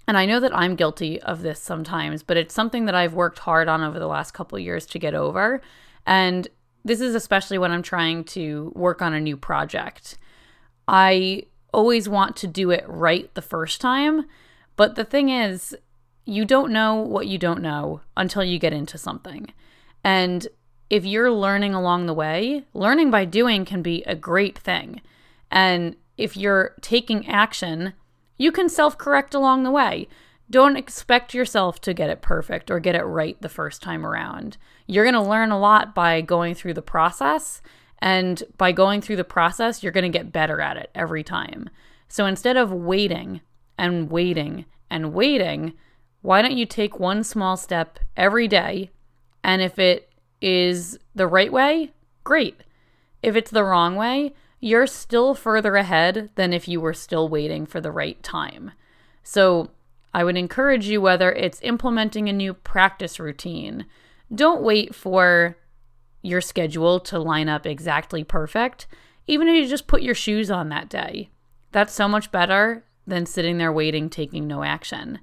And 0.07 0.17
I 0.17 0.25
know 0.25 0.39
that 0.39 0.55
I'm 0.57 0.75
guilty 0.75 1.21
of 1.21 1.43
this 1.43 1.61
sometimes, 1.61 2.23
but 2.23 2.35
it's 2.35 2.55
something 2.55 2.85
that 2.85 2.95
I've 2.95 3.13
worked 3.13 3.39
hard 3.39 3.67
on 3.67 3.83
over 3.83 3.99
the 3.99 4.07
last 4.07 4.33
couple 4.33 4.57
years 4.57 4.87
to 4.87 4.99
get 4.99 5.13
over. 5.13 5.61
And 6.07 6.47
this 6.83 6.99
is 6.99 7.13
especially 7.13 7.59
when 7.59 7.71
I'm 7.71 7.83
trying 7.83 8.23
to 8.23 8.71
work 8.75 9.03
on 9.03 9.13
a 9.13 9.21
new 9.21 9.37
project. 9.37 10.17
I 10.87 11.43
always 11.77 12.09
want 12.09 12.35
to 12.37 12.47
do 12.47 12.71
it 12.71 12.83
right 12.87 13.31
the 13.35 13.41
first 13.41 13.79
time. 13.79 14.25
But 14.75 14.95
the 14.95 15.05
thing 15.05 15.29
is, 15.29 15.77
you 16.25 16.43
don't 16.43 16.73
know 16.73 16.95
what 16.95 17.27
you 17.27 17.37
don't 17.37 17.61
know 17.61 18.01
until 18.17 18.43
you 18.43 18.57
get 18.57 18.73
into 18.73 18.97
something. 18.97 19.53
And 20.03 20.47
if 20.89 21.05
you're 21.05 21.31
learning 21.31 21.75
along 21.75 22.07
the 22.07 22.15
way, 22.15 22.63
learning 22.73 23.11
by 23.11 23.25
doing 23.25 23.63
can 23.63 23.83
be 23.83 24.01
a 24.03 24.15
great 24.15 24.57
thing. 24.57 25.01
And 25.51 25.95
if 26.17 26.35
you're 26.35 26.73
taking 26.81 27.27
action 27.27 27.93
You 28.39 28.51
can 28.51 28.69
self 28.69 28.97
correct 28.97 29.33
along 29.33 29.63
the 29.63 29.71
way. 29.71 30.07
Don't 30.49 30.77
expect 30.77 31.33
yourself 31.33 31.81
to 31.81 31.93
get 31.93 32.09
it 32.09 32.21
perfect 32.21 32.71
or 32.71 32.79
get 32.79 32.95
it 32.95 33.03
right 33.03 33.39
the 33.41 33.49
first 33.49 33.81
time 33.81 34.05
around. 34.05 34.57
You're 34.85 35.03
going 35.03 35.21
to 35.21 35.29
learn 35.29 35.51
a 35.51 35.59
lot 35.59 35.93
by 35.93 36.21
going 36.21 36.55
through 36.55 36.75
the 36.75 36.81
process. 36.81 37.61
And 37.99 38.43
by 38.57 38.71
going 38.71 39.01
through 39.01 39.15
the 39.15 39.23
process, 39.23 39.81
you're 39.81 39.91
going 39.91 40.11
to 40.11 40.17
get 40.17 40.31
better 40.31 40.61
at 40.61 40.77
it 40.77 40.91
every 40.93 41.23
time. 41.23 41.69
So 42.07 42.25
instead 42.25 42.57
of 42.57 42.71
waiting 42.71 43.41
and 43.77 44.09
waiting 44.09 44.65
and 44.89 45.13
waiting, 45.13 45.73
why 46.21 46.41
don't 46.41 46.57
you 46.57 46.65
take 46.65 46.99
one 46.99 47.23
small 47.23 47.57
step 47.57 47.99
every 48.15 48.47
day? 48.47 48.91
And 49.43 49.61
if 49.61 49.79
it 49.79 50.11
is 50.41 50.99
the 51.15 51.27
right 51.27 51.51
way, 51.51 51.91
great. 52.23 52.61
If 53.23 53.35
it's 53.35 53.51
the 53.51 53.63
wrong 53.63 53.95
way, 53.95 54.33
you're 54.59 54.87
still 54.87 55.33
further 55.33 55.75
ahead 55.75 56.29
than 56.35 56.53
if 56.53 56.67
you 56.67 56.81
were 56.81 56.93
still 56.93 57.29
waiting 57.29 57.65
for 57.65 57.81
the 57.81 57.91
right 57.91 58.21
time. 58.23 58.71
So 59.23 59.71
I 60.13 60.23
would 60.23 60.37
encourage 60.37 60.87
you, 60.87 61.01
whether 61.01 61.31
it's 61.31 61.61
implementing 61.61 62.27
a 62.27 62.33
new 62.33 62.53
practice 62.53 63.19
routine, 63.19 63.85
don't 64.33 64.61
wait 64.61 64.95
for 64.95 65.57
your 66.27 66.41
schedule 66.41 66.99
to 67.01 67.19
line 67.19 67.49
up 67.49 67.65
exactly 67.65 68.23
perfect, 68.23 68.87
even 69.25 69.47
if 69.47 69.55
you 69.55 69.67
just 69.67 69.87
put 69.87 70.01
your 70.01 70.15
shoes 70.15 70.51
on 70.51 70.69
that 70.69 70.89
day. 70.89 71.29
That's 71.71 71.93
so 71.93 72.07
much 72.07 72.31
better 72.31 72.83
than 73.05 73.25
sitting 73.25 73.57
there 73.57 73.71
waiting, 73.71 74.09
taking 74.09 74.47
no 74.47 74.63
action. 74.63 75.19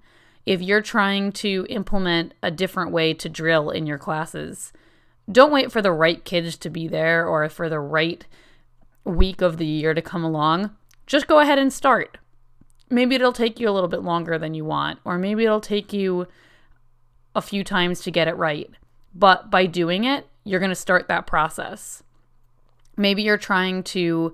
If 0.46 0.60
you're 0.60 0.82
trying 0.82 1.32
to 1.32 1.66
implement 1.68 2.34
a 2.42 2.50
different 2.50 2.90
way 2.90 3.14
to 3.14 3.28
drill 3.28 3.70
in 3.70 3.86
your 3.86 3.98
classes, 3.98 4.72
don't 5.30 5.52
wait 5.52 5.72
for 5.72 5.80
the 5.80 5.92
right 5.92 6.22
kids 6.24 6.56
to 6.58 6.70
be 6.70 6.86
there 6.86 7.26
or 7.26 7.48
for 7.48 7.68
the 7.68 7.80
right 7.80 8.26
week 9.04 9.40
of 9.40 9.56
the 9.56 9.66
year 9.66 9.94
to 9.94 10.02
come 10.02 10.24
along. 10.24 10.70
Just 11.06 11.26
go 11.26 11.38
ahead 11.38 11.58
and 11.58 11.72
start. 11.72 12.18
Maybe 12.90 13.14
it'll 13.14 13.32
take 13.32 13.58
you 13.58 13.68
a 13.68 13.72
little 13.72 13.88
bit 13.88 14.02
longer 14.02 14.38
than 14.38 14.54
you 14.54 14.64
want, 14.64 15.00
or 15.04 15.18
maybe 15.18 15.44
it'll 15.44 15.60
take 15.60 15.92
you 15.92 16.26
a 17.34 17.42
few 17.42 17.64
times 17.64 18.02
to 18.02 18.10
get 18.10 18.28
it 18.28 18.36
right. 18.36 18.70
But 19.14 19.50
by 19.50 19.66
doing 19.66 20.04
it, 20.04 20.26
you're 20.44 20.60
going 20.60 20.70
to 20.70 20.76
start 20.76 21.08
that 21.08 21.26
process. 21.26 22.02
Maybe 22.96 23.22
you're 23.22 23.38
trying 23.38 23.82
to 23.84 24.32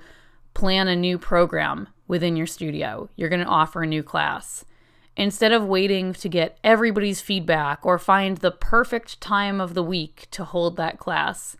plan 0.54 0.88
a 0.88 0.96
new 0.96 1.18
program 1.18 1.88
within 2.08 2.36
your 2.36 2.46
studio. 2.46 3.08
You're 3.16 3.28
going 3.28 3.44
to 3.44 3.46
offer 3.46 3.82
a 3.82 3.86
new 3.86 4.02
class. 4.02 4.64
Instead 5.16 5.52
of 5.52 5.64
waiting 5.64 6.12
to 6.14 6.28
get 6.28 6.58
everybody's 6.64 7.20
feedback 7.20 7.84
or 7.84 7.98
find 7.98 8.38
the 8.38 8.50
perfect 8.50 9.20
time 9.20 9.60
of 9.60 9.74
the 9.74 9.82
week 9.82 10.26
to 10.30 10.44
hold 10.44 10.76
that 10.76 10.98
class, 10.98 11.56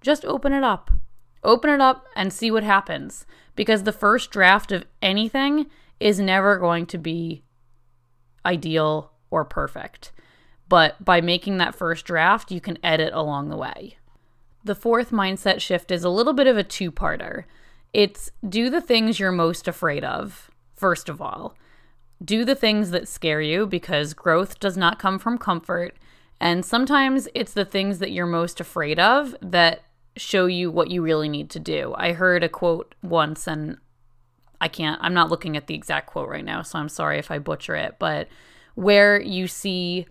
just 0.00 0.24
open 0.24 0.52
it 0.52 0.62
up. 0.62 0.90
Open 1.42 1.70
it 1.70 1.80
up 1.80 2.06
and 2.14 2.32
see 2.32 2.50
what 2.50 2.62
happens 2.62 3.26
because 3.56 3.84
the 3.84 3.92
first 3.92 4.30
draft 4.30 4.72
of 4.72 4.84
anything 5.00 5.66
is 5.98 6.20
never 6.20 6.58
going 6.58 6.86
to 6.86 6.98
be 6.98 7.42
ideal 8.44 9.12
or 9.30 9.44
perfect. 9.44 10.12
But 10.70 11.04
by 11.04 11.20
making 11.20 11.58
that 11.58 11.74
first 11.74 12.06
draft, 12.06 12.52
you 12.52 12.60
can 12.60 12.78
edit 12.82 13.12
along 13.12 13.48
the 13.48 13.56
way. 13.56 13.98
The 14.62 14.76
fourth 14.76 15.10
mindset 15.10 15.60
shift 15.60 15.90
is 15.90 16.04
a 16.04 16.08
little 16.08 16.32
bit 16.32 16.46
of 16.46 16.56
a 16.56 16.62
two 16.62 16.92
parter. 16.92 17.44
It's 17.92 18.30
do 18.48 18.70
the 18.70 18.80
things 18.80 19.18
you're 19.18 19.32
most 19.32 19.66
afraid 19.66 20.04
of, 20.04 20.48
first 20.76 21.08
of 21.08 21.20
all. 21.20 21.56
Do 22.24 22.44
the 22.44 22.54
things 22.54 22.92
that 22.92 23.08
scare 23.08 23.40
you 23.40 23.66
because 23.66 24.14
growth 24.14 24.60
does 24.60 24.76
not 24.76 25.00
come 25.00 25.18
from 25.18 25.38
comfort. 25.38 25.96
And 26.38 26.64
sometimes 26.64 27.26
it's 27.34 27.52
the 27.52 27.64
things 27.64 27.98
that 27.98 28.12
you're 28.12 28.26
most 28.26 28.60
afraid 28.60 29.00
of 29.00 29.34
that 29.42 29.82
show 30.16 30.46
you 30.46 30.70
what 30.70 30.90
you 30.90 31.02
really 31.02 31.28
need 31.28 31.50
to 31.50 31.58
do. 31.58 31.94
I 31.98 32.12
heard 32.12 32.44
a 32.44 32.48
quote 32.48 32.94
once, 33.02 33.48
and 33.48 33.78
I 34.60 34.68
can't, 34.68 35.00
I'm 35.02 35.14
not 35.14 35.30
looking 35.30 35.56
at 35.56 35.66
the 35.66 35.74
exact 35.74 36.06
quote 36.06 36.28
right 36.28 36.44
now, 36.44 36.62
so 36.62 36.78
I'm 36.78 36.88
sorry 36.88 37.18
if 37.18 37.32
I 37.32 37.40
butcher 37.40 37.74
it, 37.74 37.96
but 37.98 38.28
where 38.76 39.20
you 39.20 39.48
see 39.48 40.06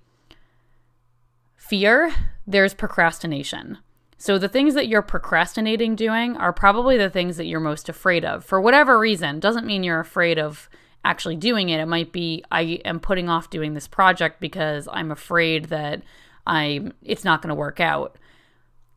fear, 1.59 2.11
there's 2.47 2.73
procrastination. 2.73 3.77
So 4.17 4.37
the 4.37 4.49
things 4.49 4.73
that 4.73 4.87
you're 4.87 5.01
procrastinating 5.01 5.95
doing 5.95 6.35
are 6.35 6.51
probably 6.51 6.97
the 6.97 7.09
things 7.09 7.37
that 7.37 7.45
you're 7.45 7.59
most 7.59 7.87
afraid 7.89 8.25
of. 8.25 8.43
For 8.43 8.59
whatever 8.59 8.97
reason, 8.97 9.39
doesn't 9.39 9.67
mean 9.67 9.83
you're 9.83 9.99
afraid 9.99 10.39
of 10.39 10.69
actually 11.05 11.35
doing 11.35 11.69
it. 11.69 11.79
It 11.79 11.85
might 11.85 12.11
be 12.11 12.43
I 12.51 12.81
am 12.83 12.99
putting 12.99 13.29
off 13.29 13.49
doing 13.49 13.73
this 13.73 13.87
project 13.87 14.39
because 14.39 14.87
I'm 14.91 15.11
afraid 15.11 15.65
that 15.65 16.01
I 16.47 16.91
it's 17.03 17.23
not 17.23 17.41
going 17.41 17.49
to 17.49 17.55
work 17.55 17.79
out. 17.79 18.17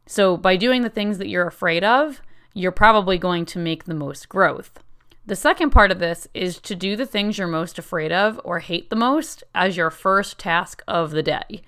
So, 0.07 0.37
by 0.37 0.57
doing 0.57 0.83
the 0.83 0.91
things 0.91 1.19
that 1.19 1.29
you're 1.29 1.47
afraid 1.47 1.85
of, 1.85 2.21
you're 2.55 2.73
probably 2.73 3.19
going 3.19 3.45
to 3.47 3.59
make 3.59 3.85
the 3.85 3.95
most 3.95 4.29
growth. 4.29 4.81
The 5.25 5.37
second 5.37 5.71
part 5.71 5.93
of 5.93 6.01
this 6.01 6.27
is 6.35 6.59
to 6.61 6.75
do 6.75 6.97
the 6.97 7.07
things 7.07 7.39
you're 7.39 7.47
most 7.47 7.79
afraid 7.79 8.11
of 8.11 8.41
or 8.43 8.59
hate 8.59 8.91
the 8.91 8.97
most 8.97 9.45
as 9.55 9.77
your 9.77 9.91
first 9.91 10.39
task 10.39 10.83
of 10.89 11.13
the 11.13 11.23
day. 11.23 11.63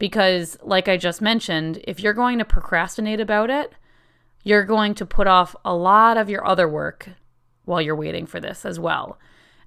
Because, 0.00 0.58
like 0.62 0.88
I 0.88 0.96
just 0.96 1.20
mentioned, 1.20 1.80
if 1.84 2.00
you're 2.00 2.14
going 2.14 2.38
to 2.38 2.44
procrastinate 2.44 3.20
about 3.20 3.50
it, 3.50 3.72
you're 4.42 4.64
going 4.64 4.94
to 4.94 5.06
put 5.06 5.28
off 5.28 5.54
a 5.64 5.74
lot 5.74 6.16
of 6.16 6.30
your 6.30 6.44
other 6.44 6.66
work 6.68 7.10
while 7.66 7.82
you're 7.82 7.94
waiting 7.94 8.26
for 8.26 8.40
this 8.40 8.64
as 8.64 8.80
well. 8.80 9.18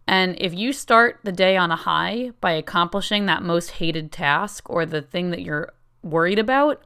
And 0.07 0.35
if 0.41 0.53
you 0.53 0.73
start 0.73 1.19
the 1.23 1.31
day 1.31 1.55
on 1.55 1.71
a 1.71 1.77
high 1.77 2.31
by 2.41 2.53
accomplishing 2.53 3.27
that 3.27 3.43
most 3.43 3.71
hated 3.71 4.11
task 4.11 4.69
or 4.69 4.85
the 4.85 5.03
thing 5.03 5.29
that 5.29 5.43
you're 5.43 5.71
worried 6.01 6.39
about, 6.39 6.83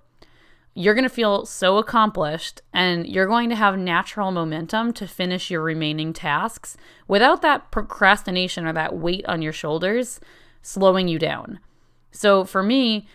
you're 0.76 0.94
going 0.94 1.04
to 1.04 1.10
feel 1.10 1.46
so 1.46 1.78
accomplished 1.78 2.62
and 2.74 3.08
you're 3.08 3.26
going 3.26 3.50
to 3.50 3.56
have 3.56 3.80
natural 3.80 4.30
momentum 4.30 4.94
to 4.94 5.08
finish 5.08 5.50
your 5.50 5.64
remaining 5.64 6.14
tasks 6.14 6.78
without 7.08 7.42
that 7.42 7.72
procrastination 7.72 8.68
or 8.68 8.74
that 8.74 8.96
weight 8.96 9.26
on 9.26 9.42
your 9.42 9.54
shoulders 9.54 10.20
slowing 10.62 11.08
you 11.08 11.18
down. 11.18 11.60
So 12.12 12.44
for 12.44 12.62
me, 12.62 13.08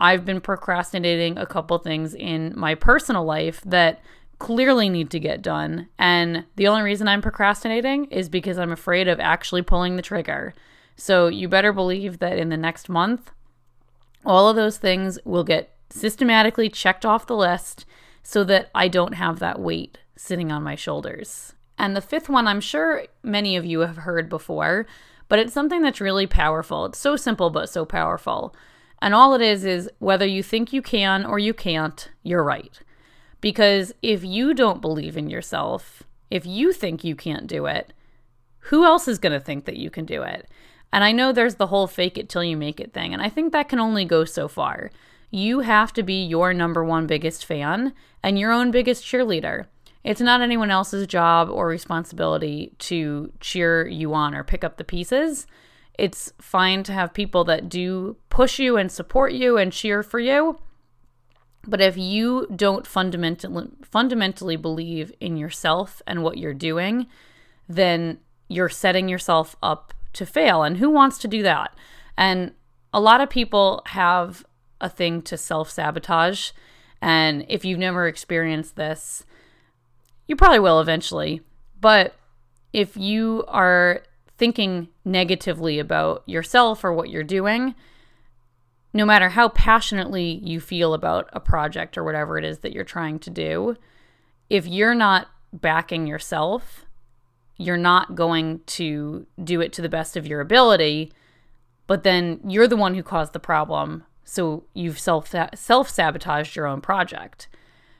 I've 0.00 0.24
been 0.24 0.40
procrastinating 0.40 1.38
a 1.38 1.46
couple 1.46 1.78
things 1.78 2.14
in 2.14 2.52
my 2.56 2.74
personal 2.74 3.24
life 3.24 3.60
that 3.64 4.02
clearly 4.38 4.88
need 4.88 5.10
to 5.10 5.20
get 5.20 5.42
done. 5.42 5.88
And 5.98 6.44
the 6.56 6.66
only 6.68 6.82
reason 6.82 7.08
I'm 7.08 7.22
procrastinating 7.22 8.06
is 8.06 8.28
because 8.28 8.58
I'm 8.58 8.72
afraid 8.72 9.08
of 9.08 9.20
actually 9.20 9.62
pulling 9.62 9.96
the 9.96 10.02
trigger. 10.02 10.54
So 10.96 11.28
you 11.28 11.48
better 11.48 11.72
believe 11.72 12.18
that 12.18 12.38
in 12.38 12.48
the 12.48 12.56
next 12.56 12.88
month, 12.88 13.30
all 14.24 14.48
of 14.48 14.56
those 14.56 14.78
things 14.78 15.18
will 15.24 15.44
get 15.44 15.74
systematically 15.90 16.68
checked 16.68 17.06
off 17.06 17.26
the 17.26 17.36
list 17.36 17.84
so 18.22 18.42
that 18.44 18.70
I 18.74 18.88
don't 18.88 19.14
have 19.14 19.38
that 19.38 19.60
weight 19.60 19.98
sitting 20.16 20.50
on 20.50 20.62
my 20.62 20.74
shoulders. 20.74 21.52
And 21.78 21.94
the 21.94 22.00
fifth 22.00 22.28
one, 22.28 22.46
I'm 22.46 22.60
sure 22.60 23.04
many 23.22 23.56
of 23.56 23.64
you 23.64 23.80
have 23.80 23.98
heard 23.98 24.28
before, 24.28 24.86
but 25.28 25.38
it's 25.38 25.52
something 25.52 25.82
that's 25.82 26.00
really 26.00 26.26
powerful. 26.26 26.86
It's 26.86 26.98
so 26.98 27.16
simple, 27.16 27.50
but 27.50 27.68
so 27.68 27.84
powerful. 27.84 28.54
And 29.04 29.14
all 29.14 29.34
it 29.34 29.42
is 29.42 29.66
is 29.66 29.90
whether 29.98 30.24
you 30.24 30.42
think 30.42 30.72
you 30.72 30.80
can 30.80 31.26
or 31.26 31.38
you 31.38 31.52
can't, 31.52 32.08
you're 32.22 32.42
right. 32.42 32.80
Because 33.42 33.92
if 34.00 34.24
you 34.24 34.54
don't 34.54 34.80
believe 34.80 35.18
in 35.18 35.28
yourself, 35.28 36.04
if 36.30 36.46
you 36.46 36.72
think 36.72 37.04
you 37.04 37.14
can't 37.14 37.46
do 37.46 37.66
it, 37.66 37.92
who 38.70 38.82
else 38.86 39.06
is 39.06 39.18
going 39.18 39.34
to 39.34 39.44
think 39.44 39.66
that 39.66 39.76
you 39.76 39.90
can 39.90 40.06
do 40.06 40.22
it? 40.22 40.48
And 40.90 41.04
I 41.04 41.12
know 41.12 41.32
there's 41.32 41.56
the 41.56 41.66
whole 41.66 41.86
fake 41.86 42.16
it 42.16 42.30
till 42.30 42.42
you 42.42 42.56
make 42.56 42.80
it 42.80 42.94
thing, 42.94 43.12
and 43.12 43.20
I 43.20 43.28
think 43.28 43.52
that 43.52 43.68
can 43.68 43.78
only 43.78 44.06
go 44.06 44.24
so 44.24 44.48
far 44.48 44.90
you 45.34 45.60
have 45.60 45.92
to 45.92 46.04
be 46.04 46.24
your 46.24 46.54
number 46.54 46.84
one 46.84 47.08
biggest 47.08 47.44
fan 47.44 47.92
and 48.22 48.38
your 48.38 48.52
own 48.52 48.70
biggest 48.70 49.04
cheerleader. 49.04 49.66
It's 50.04 50.20
not 50.20 50.40
anyone 50.40 50.70
else's 50.70 51.08
job 51.08 51.50
or 51.50 51.66
responsibility 51.66 52.72
to 52.78 53.32
cheer 53.40 53.84
you 53.84 54.14
on 54.14 54.32
or 54.32 54.44
pick 54.44 54.62
up 54.62 54.76
the 54.76 54.84
pieces. 54.84 55.48
It's 55.98 56.32
fine 56.40 56.82
to 56.84 56.92
have 56.92 57.14
people 57.14 57.44
that 57.44 57.68
do 57.68 58.16
push 58.28 58.58
you 58.58 58.76
and 58.76 58.90
support 58.90 59.32
you 59.32 59.56
and 59.56 59.72
cheer 59.72 60.02
for 60.02 60.18
you. 60.18 60.58
But 61.66 61.80
if 61.80 61.96
you 61.96 62.46
don't 62.54 62.86
fundamentally 62.86 63.70
fundamentally 63.82 64.56
believe 64.56 65.12
in 65.20 65.36
yourself 65.36 66.02
and 66.06 66.22
what 66.22 66.36
you're 66.36 66.52
doing, 66.52 67.06
then 67.68 68.18
you're 68.48 68.68
setting 68.68 69.08
yourself 69.08 69.56
up 69.62 69.94
to 70.12 70.26
fail. 70.26 70.62
And 70.62 70.76
who 70.76 70.90
wants 70.90 71.18
to 71.18 71.28
do 71.28 71.42
that? 71.42 71.74
And 72.16 72.52
a 72.92 73.00
lot 73.00 73.20
of 73.20 73.30
people 73.30 73.82
have 73.86 74.44
a 74.80 74.88
thing 74.88 75.22
to 75.22 75.36
self 75.36 75.70
sabotage. 75.70 76.50
And 77.00 77.44
if 77.48 77.64
you've 77.64 77.78
never 77.78 78.06
experienced 78.06 78.76
this, 78.76 79.24
you 80.26 80.36
probably 80.36 80.60
will 80.60 80.80
eventually. 80.80 81.40
But 81.80 82.14
if 82.72 82.96
you 82.96 83.44
are 83.48 84.02
thinking 84.36 84.88
negatively 85.04 85.78
about 85.78 86.22
yourself 86.26 86.84
or 86.84 86.92
what 86.92 87.10
you're 87.10 87.22
doing, 87.22 87.74
no 88.92 89.04
matter 89.04 89.30
how 89.30 89.48
passionately 89.48 90.40
you 90.42 90.60
feel 90.60 90.94
about 90.94 91.28
a 91.32 91.40
project 91.40 91.98
or 91.98 92.04
whatever 92.04 92.38
it 92.38 92.44
is 92.44 92.58
that 92.60 92.72
you're 92.72 92.84
trying 92.84 93.18
to 93.20 93.30
do, 93.30 93.76
if 94.50 94.66
you're 94.66 94.94
not 94.94 95.28
backing 95.52 96.06
yourself, 96.06 96.84
you're 97.56 97.76
not 97.76 98.14
going 98.14 98.60
to 98.66 99.26
do 99.42 99.60
it 99.60 99.72
to 99.72 99.82
the 99.82 99.88
best 99.88 100.16
of 100.16 100.26
your 100.26 100.40
ability, 100.40 101.12
but 101.86 102.02
then 102.02 102.40
you're 102.46 102.68
the 102.68 102.76
one 102.76 102.94
who 102.94 103.02
caused 103.02 103.32
the 103.32 103.40
problem 103.40 104.04
so 104.24 104.64
you've 104.72 104.98
self 104.98 105.32
self 105.54 105.88
sabotaged 105.88 106.56
your 106.56 106.66
own 106.66 106.80
project. 106.80 107.48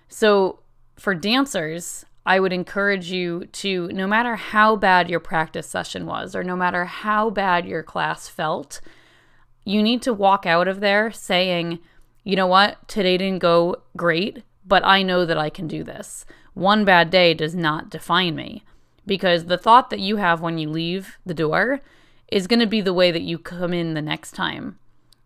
So 0.09 0.61
for 0.97 1.15
dancers, 1.15 2.05
I 2.27 2.41
would 2.41 2.53
encourage 2.53 3.11
you 3.11 3.47
to, 3.47 3.89
no 3.89 4.07
matter 4.07 4.37
how 4.37 4.77
bad 4.77 5.11
your 5.11 5.21
practice 5.21 5.67
session 5.67 6.07
was, 6.07 6.35
or 6.35 6.43
no 6.43 6.57
matter 6.57 6.87
how 6.87 7.31
bad 7.31 7.67
your 7.67 7.83
class 7.83 8.29
felt, 8.29 8.81
you 9.65 9.83
need 9.83 10.03
to 10.03 10.13
walk 10.13 10.47
out 10.47 10.69
of 10.69 10.81
there 10.81 11.13
saying, 11.13 11.81
you 12.23 12.37
know 12.37 12.47
what, 12.47 12.89
today 12.89 13.19
didn't 13.19 13.41
go 13.41 13.83
great, 13.97 14.43
but 14.67 14.85
I 14.85 15.03
know 15.03 15.27
that 15.27 15.39
I 15.39 15.51
can 15.51 15.69
do 15.69 15.85
this. 15.85 16.25
One 16.55 16.85
bad 16.85 17.11
day 17.11 17.35
does 17.35 17.55
not 17.55 17.91
define 17.91 18.35
me 18.35 18.63
because 19.07 19.45
the 19.45 19.59
thought 19.59 19.91
that 19.91 20.01
you 20.01 20.17
have 20.17 20.41
when 20.41 20.57
you 20.57 20.71
leave 20.71 21.19
the 21.27 21.35
door 21.35 21.81
is 22.33 22.47
going 22.47 22.61
to 22.61 22.67
be 22.67 22.81
the 22.81 22.95
way 22.95 23.11
that 23.11 23.23
you 23.23 23.37
come 23.39 23.75
in 23.75 23.93
the 23.93 24.01
next 24.01 24.33
time, 24.33 24.79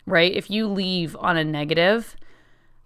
right? 0.05 0.33
If 0.33 0.50
you 0.50 0.67
leave 0.67 1.17
on 1.21 1.37
a 1.37 1.45
negative, 1.45 2.17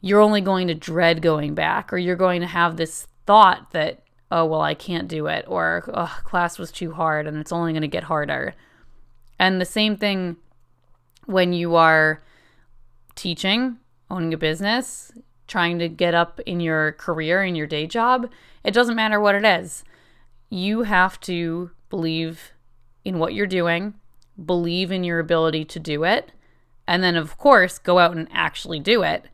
you're 0.02 0.20
only 0.20 0.42
going 0.42 0.68
to 0.68 0.74
dread 0.74 1.22
going 1.22 1.54
back, 1.54 1.92
or 1.92 1.96
you're 1.98 2.16
going 2.16 2.42
to 2.42 2.46
have 2.46 2.76
this 2.76 3.06
thought 3.24 3.70
that, 3.72 4.01
oh, 4.32 4.46
well, 4.46 4.62
I 4.62 4.72
can't 4.72 5.08
do 5.08 5.26
it, 5.26 5.44
or 5.46 5.84
oh, 5.92 6.20
class 6.24 6.58
was 6.58 6.72
too 6.72 6.92
hard 6.92 7.26
and 7.26 7.36
it's 7.36 7.52
only 7.52 7.72
going 7.72 7.82
to 7.82 7.88
get 7.88 8.04
harder. 8.04 8.54
And 9.38 9.60
the 9.60 9.66
same 9.66 9.94
thing 9.96 10.36
when 11.26 11.52
you 11.52 11.76
are 11.76 12.22
teaching, 13.14 13.76
owning 14.10 14.32
a 14.32 14.38
business, 14.38 15.12
trying 15.46 15.78
to 15.80 15.88
get 15.88 16.14
up 16.14 16.40
in 16.46 16.60
your 16.60 16.92
career, 16.92 17.44
in 17.44 17.54
your 17.54 17.66
day 17.66 17.86
job, 17.86 18.30
it 18.64 18.72
doesn't 18.72 18.96
matter 18.96 19.20
what 19.20 19.34
it 19.34 19.44
is. 19.44 19.84
You 20.48 20.84
have 20.84 21.20
to 21.20 21.70
believe 21.90 22.52
in 23.04 23.18
what 23.18 23.34
you're 23.34 23.46
doing, 23.46 23.94
believe 24.42 24.90
in 24.90 25.04
your 25.04 25.18
ability 25.18 25.66
to 25.66 25.78
do 25.78 26.04
it, 26.04 26.32
and 26.86 27.02
then, 27.02 27.16
of 27.16 27.36
course, 27.36 27.78
go 27.78 27.98
out 27.98 28.16
and 28.16 28.28
actually 28.32 28.80
do 28.80 29.02
it. 29.02 29.26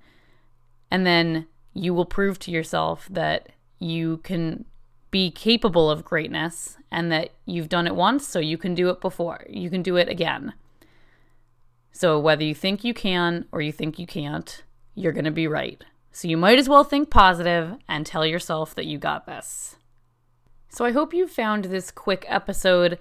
And 0.90 1.06
then 1.06 1.46
you 1.72 1.94
will 1.94 2.04
prove 2.04 2.40
to 2.40 2.50
yourself 2.50 3.06
that 3.10 3.50
you 3.78 4.18
can 4.18 4.64
be 5.10 5.30
capable 5.30 5.90
of 5.90 6.04
greatness 6.04 6.76
and 6.90 7.10
that 7.12 7.30
you've 7.46 7.68
done 7.68 7.86
it 7.86 7.94
once, 7.94 8.26
so 8.26 8.38
you 8.38 8.58
can 8.58 8.74
do 8.74 8.90
it 8.90 9.00
before. 9.00 9.44
You 9.48 9.70
can 9.70 9.82
do 9.82 9.96
it 9.96 10.08
again. 10.08 10.54
So, 11.92 12.18
whether 12.18 12.44
you 12.44 12.54
think 12.54 12.84
you 12.84 12.94
can 12.94 13.46
or 13.50 13.60
you 13.60 13.72
think 13.72 13.98
you 13.98 14.06
can't, 14.06 14.62
you're 14.94 15.12
going 15.12 15.24
to 15.24 15.30
be 15.30 15.48
right. 15.48 15.82
So, 16.12 16.28
you 16.28 16.36
might 16.36 16.58
as 16.58 16.68
well 16.68 16.84
think 16.84 17.10
positive 17.10 17.76
and 17.88 18.06
tell 18.06 18.24
yourself 18.24 18.74
that 18.74 18.86
you 18.86 18.98
got 18.98 19.26
this. 19.26 19.76
So, 20.68 20.84
I 20.84 20.92
hope 20.92 21.12
you 21.12 21.26
found 21.26 21.66
this 21.66 21.90
quick 21.90 22.24
episode 22.28 22.98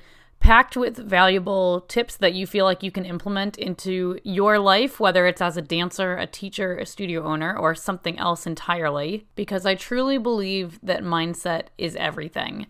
packed 0.48 0.78
with 0.78 0.96
valuable 0.96 1.82
tips 1.90 2.16
that 2.16 2.34
you 2.34 2.48
feel 2.48 2.64
like 2.64 2.82
you 2.82 2.90
can 2.90 3.04
implement 3.04 3.58
into 3.58 4.18
your 4.24 4.58
life, 4.58 4.98
whether 4.98 5.28
it's 5.28 5.42
as 5.42 5.58
a 5.58 5.62
dancer, 5.62 6.16
a 6.16 6.26
teacher, 6.26 6.78
a 6.78 6.86
studio 6.86 7.22
owner, 7.22 7.54
or 7.58 7.76
something 7.76 8.18
else 8.18 8.48
entirely, 8.48 9.28
because 9.36 9.66
I 9.66 9.76
truly 9.76 10.18
believe 10.18 10.80
that 10.82 11.04
mindset 11.04 11.64
is 11.78 11.98
everything. 11.98 12.66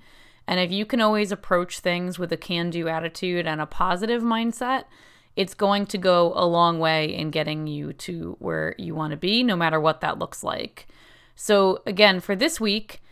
And 0.47 0.59
if 0.59 0.71
you 0.71 0.87
can 0.87 1.01
always 1.01 1.31
approach 1.31 1.77
things 1.77 2.17
with 2.17 2.33
a 2.33 2.35
can 2.35 2.71
do 2.71 2.87
attitude 2.87 3.45
and 3.45 3.61
a 3.61 3.67
positive 3.67 4.23
mindset, 4.23 4.85
it's 5.35 5.53
going 5.53 5.85
to 5.85 5.99
go 5.99 6.33
a 6.35 6.47
long 6.47 6.79
way 6.79 7.13
in 7.13 7.29
getting 7.29 7.67
you 7.67 7.93
to 7.93 8.37
where 8.39 8.73
you 8.79 8.95
want 8.95 9.11
to 9.11 9.17
be, 9.17 9.43
no 9.43 9.55
matter 9.55 9.79
what 9.79 10.01
that 10.01 10.17
looks 10.17 10.43
like. 10.43 10.87
So, 11.35 11.83
again, 11.85 12.21
for 12.21 12.35
this 12.35 12.59
week, 12.59 13.03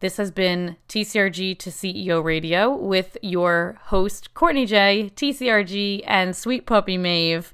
this 0.00 0.16
has 0.16 0.30
been 0.30 0.76
TCRG 0.88 1.58
to 1.58 1.70
CEO 1.70 2.22
Radio 2.22 2.74
with 2.74 3.16
your 3.20 3.78
host, 3.86 4.32
Courtney 4.34 4.64
J, 4.64 5.10
TCRG, 5.16 6.02
and 6.06 6.36
Sweet 6.36 6.66
Puppy 6.66 6.96
Maeve. 6.96 7.52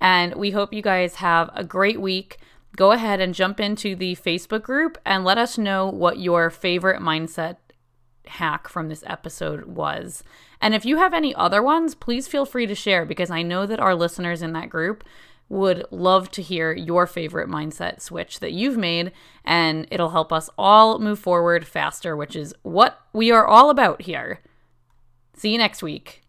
And 0.00 0.34
we 0.34 0.50
hope 0.50 0.74
you 0.74 0.82
guys 0.82 1.16
have 1.16 1.50
a 1.54 1.64
great 1.64 2.00
week. 2.00 2.38
Go 2.76 2.92
ahead 2.92 3.20
and 3.20 3.34
jump 3.34 3.60
into 3.60 3.96
the 3.96 4.14
Facebook 4.16 4.62
group 4.62 4.98
and 5.06 5.24
let 5.24 5.38
us 5.38 5.56
know 5.56 5.88
what 5.88 6.18
your 6.18 6.50
favorite 6.50 7.00
mindset 7.00 7.56
hack 8.26 8.68
from 8.68 8.88
this 8.88 9.04
episode 9.06 9.64
was. 9.64 10.22
And 10.60 10.74
if 10.74 10.84
you 10.84 10.98
have 10.98 11.14
any 11.14 11.34
other 11.34 11.62
ones, 11.62 11.94
please 11.94 12.28
feel 12.28 12.44
free 12.44 12.66
to 12.66 12.74
share 12.74 13.06
because 13.06 13.30
I 13.30 13.42
know 13.42 13.64
that 13.64 13.80
our 13.80 13.94
listeners 13.94 14.42
in 14.42 14.52
that 14.52 14.68
group 14.68 15.02
would 15.48 15.84
love 15.90 16.30
to 16.32 16.42
hear 16.42 16.72
your 16.72 17.06
favorite 17.06 17.48
mindset 17.48 18.00
switch 18.00 18.40
that 18.40 18.52
you've 18.52 18.76
made, 18.76 19.12
and 19.44 19.86
it'll 19.90 20.10
help 20.10 20.32
us 20.32 20.50
all 20.58 20.98
move 20.98 21.18
forward 21.18 21.66
faster, 21.66 22.16
which 22.16 22.34
is 22.34 22.54
what 22.62 23.00
we 23.12 23.30
are 23.30 23.46
all 23.46 23.70
about 23.70 24.02
here. 24.02 24.40
See 25.34 25.52
you 25.52 25.58
next 25.58 25.82
week. 25.82 26.25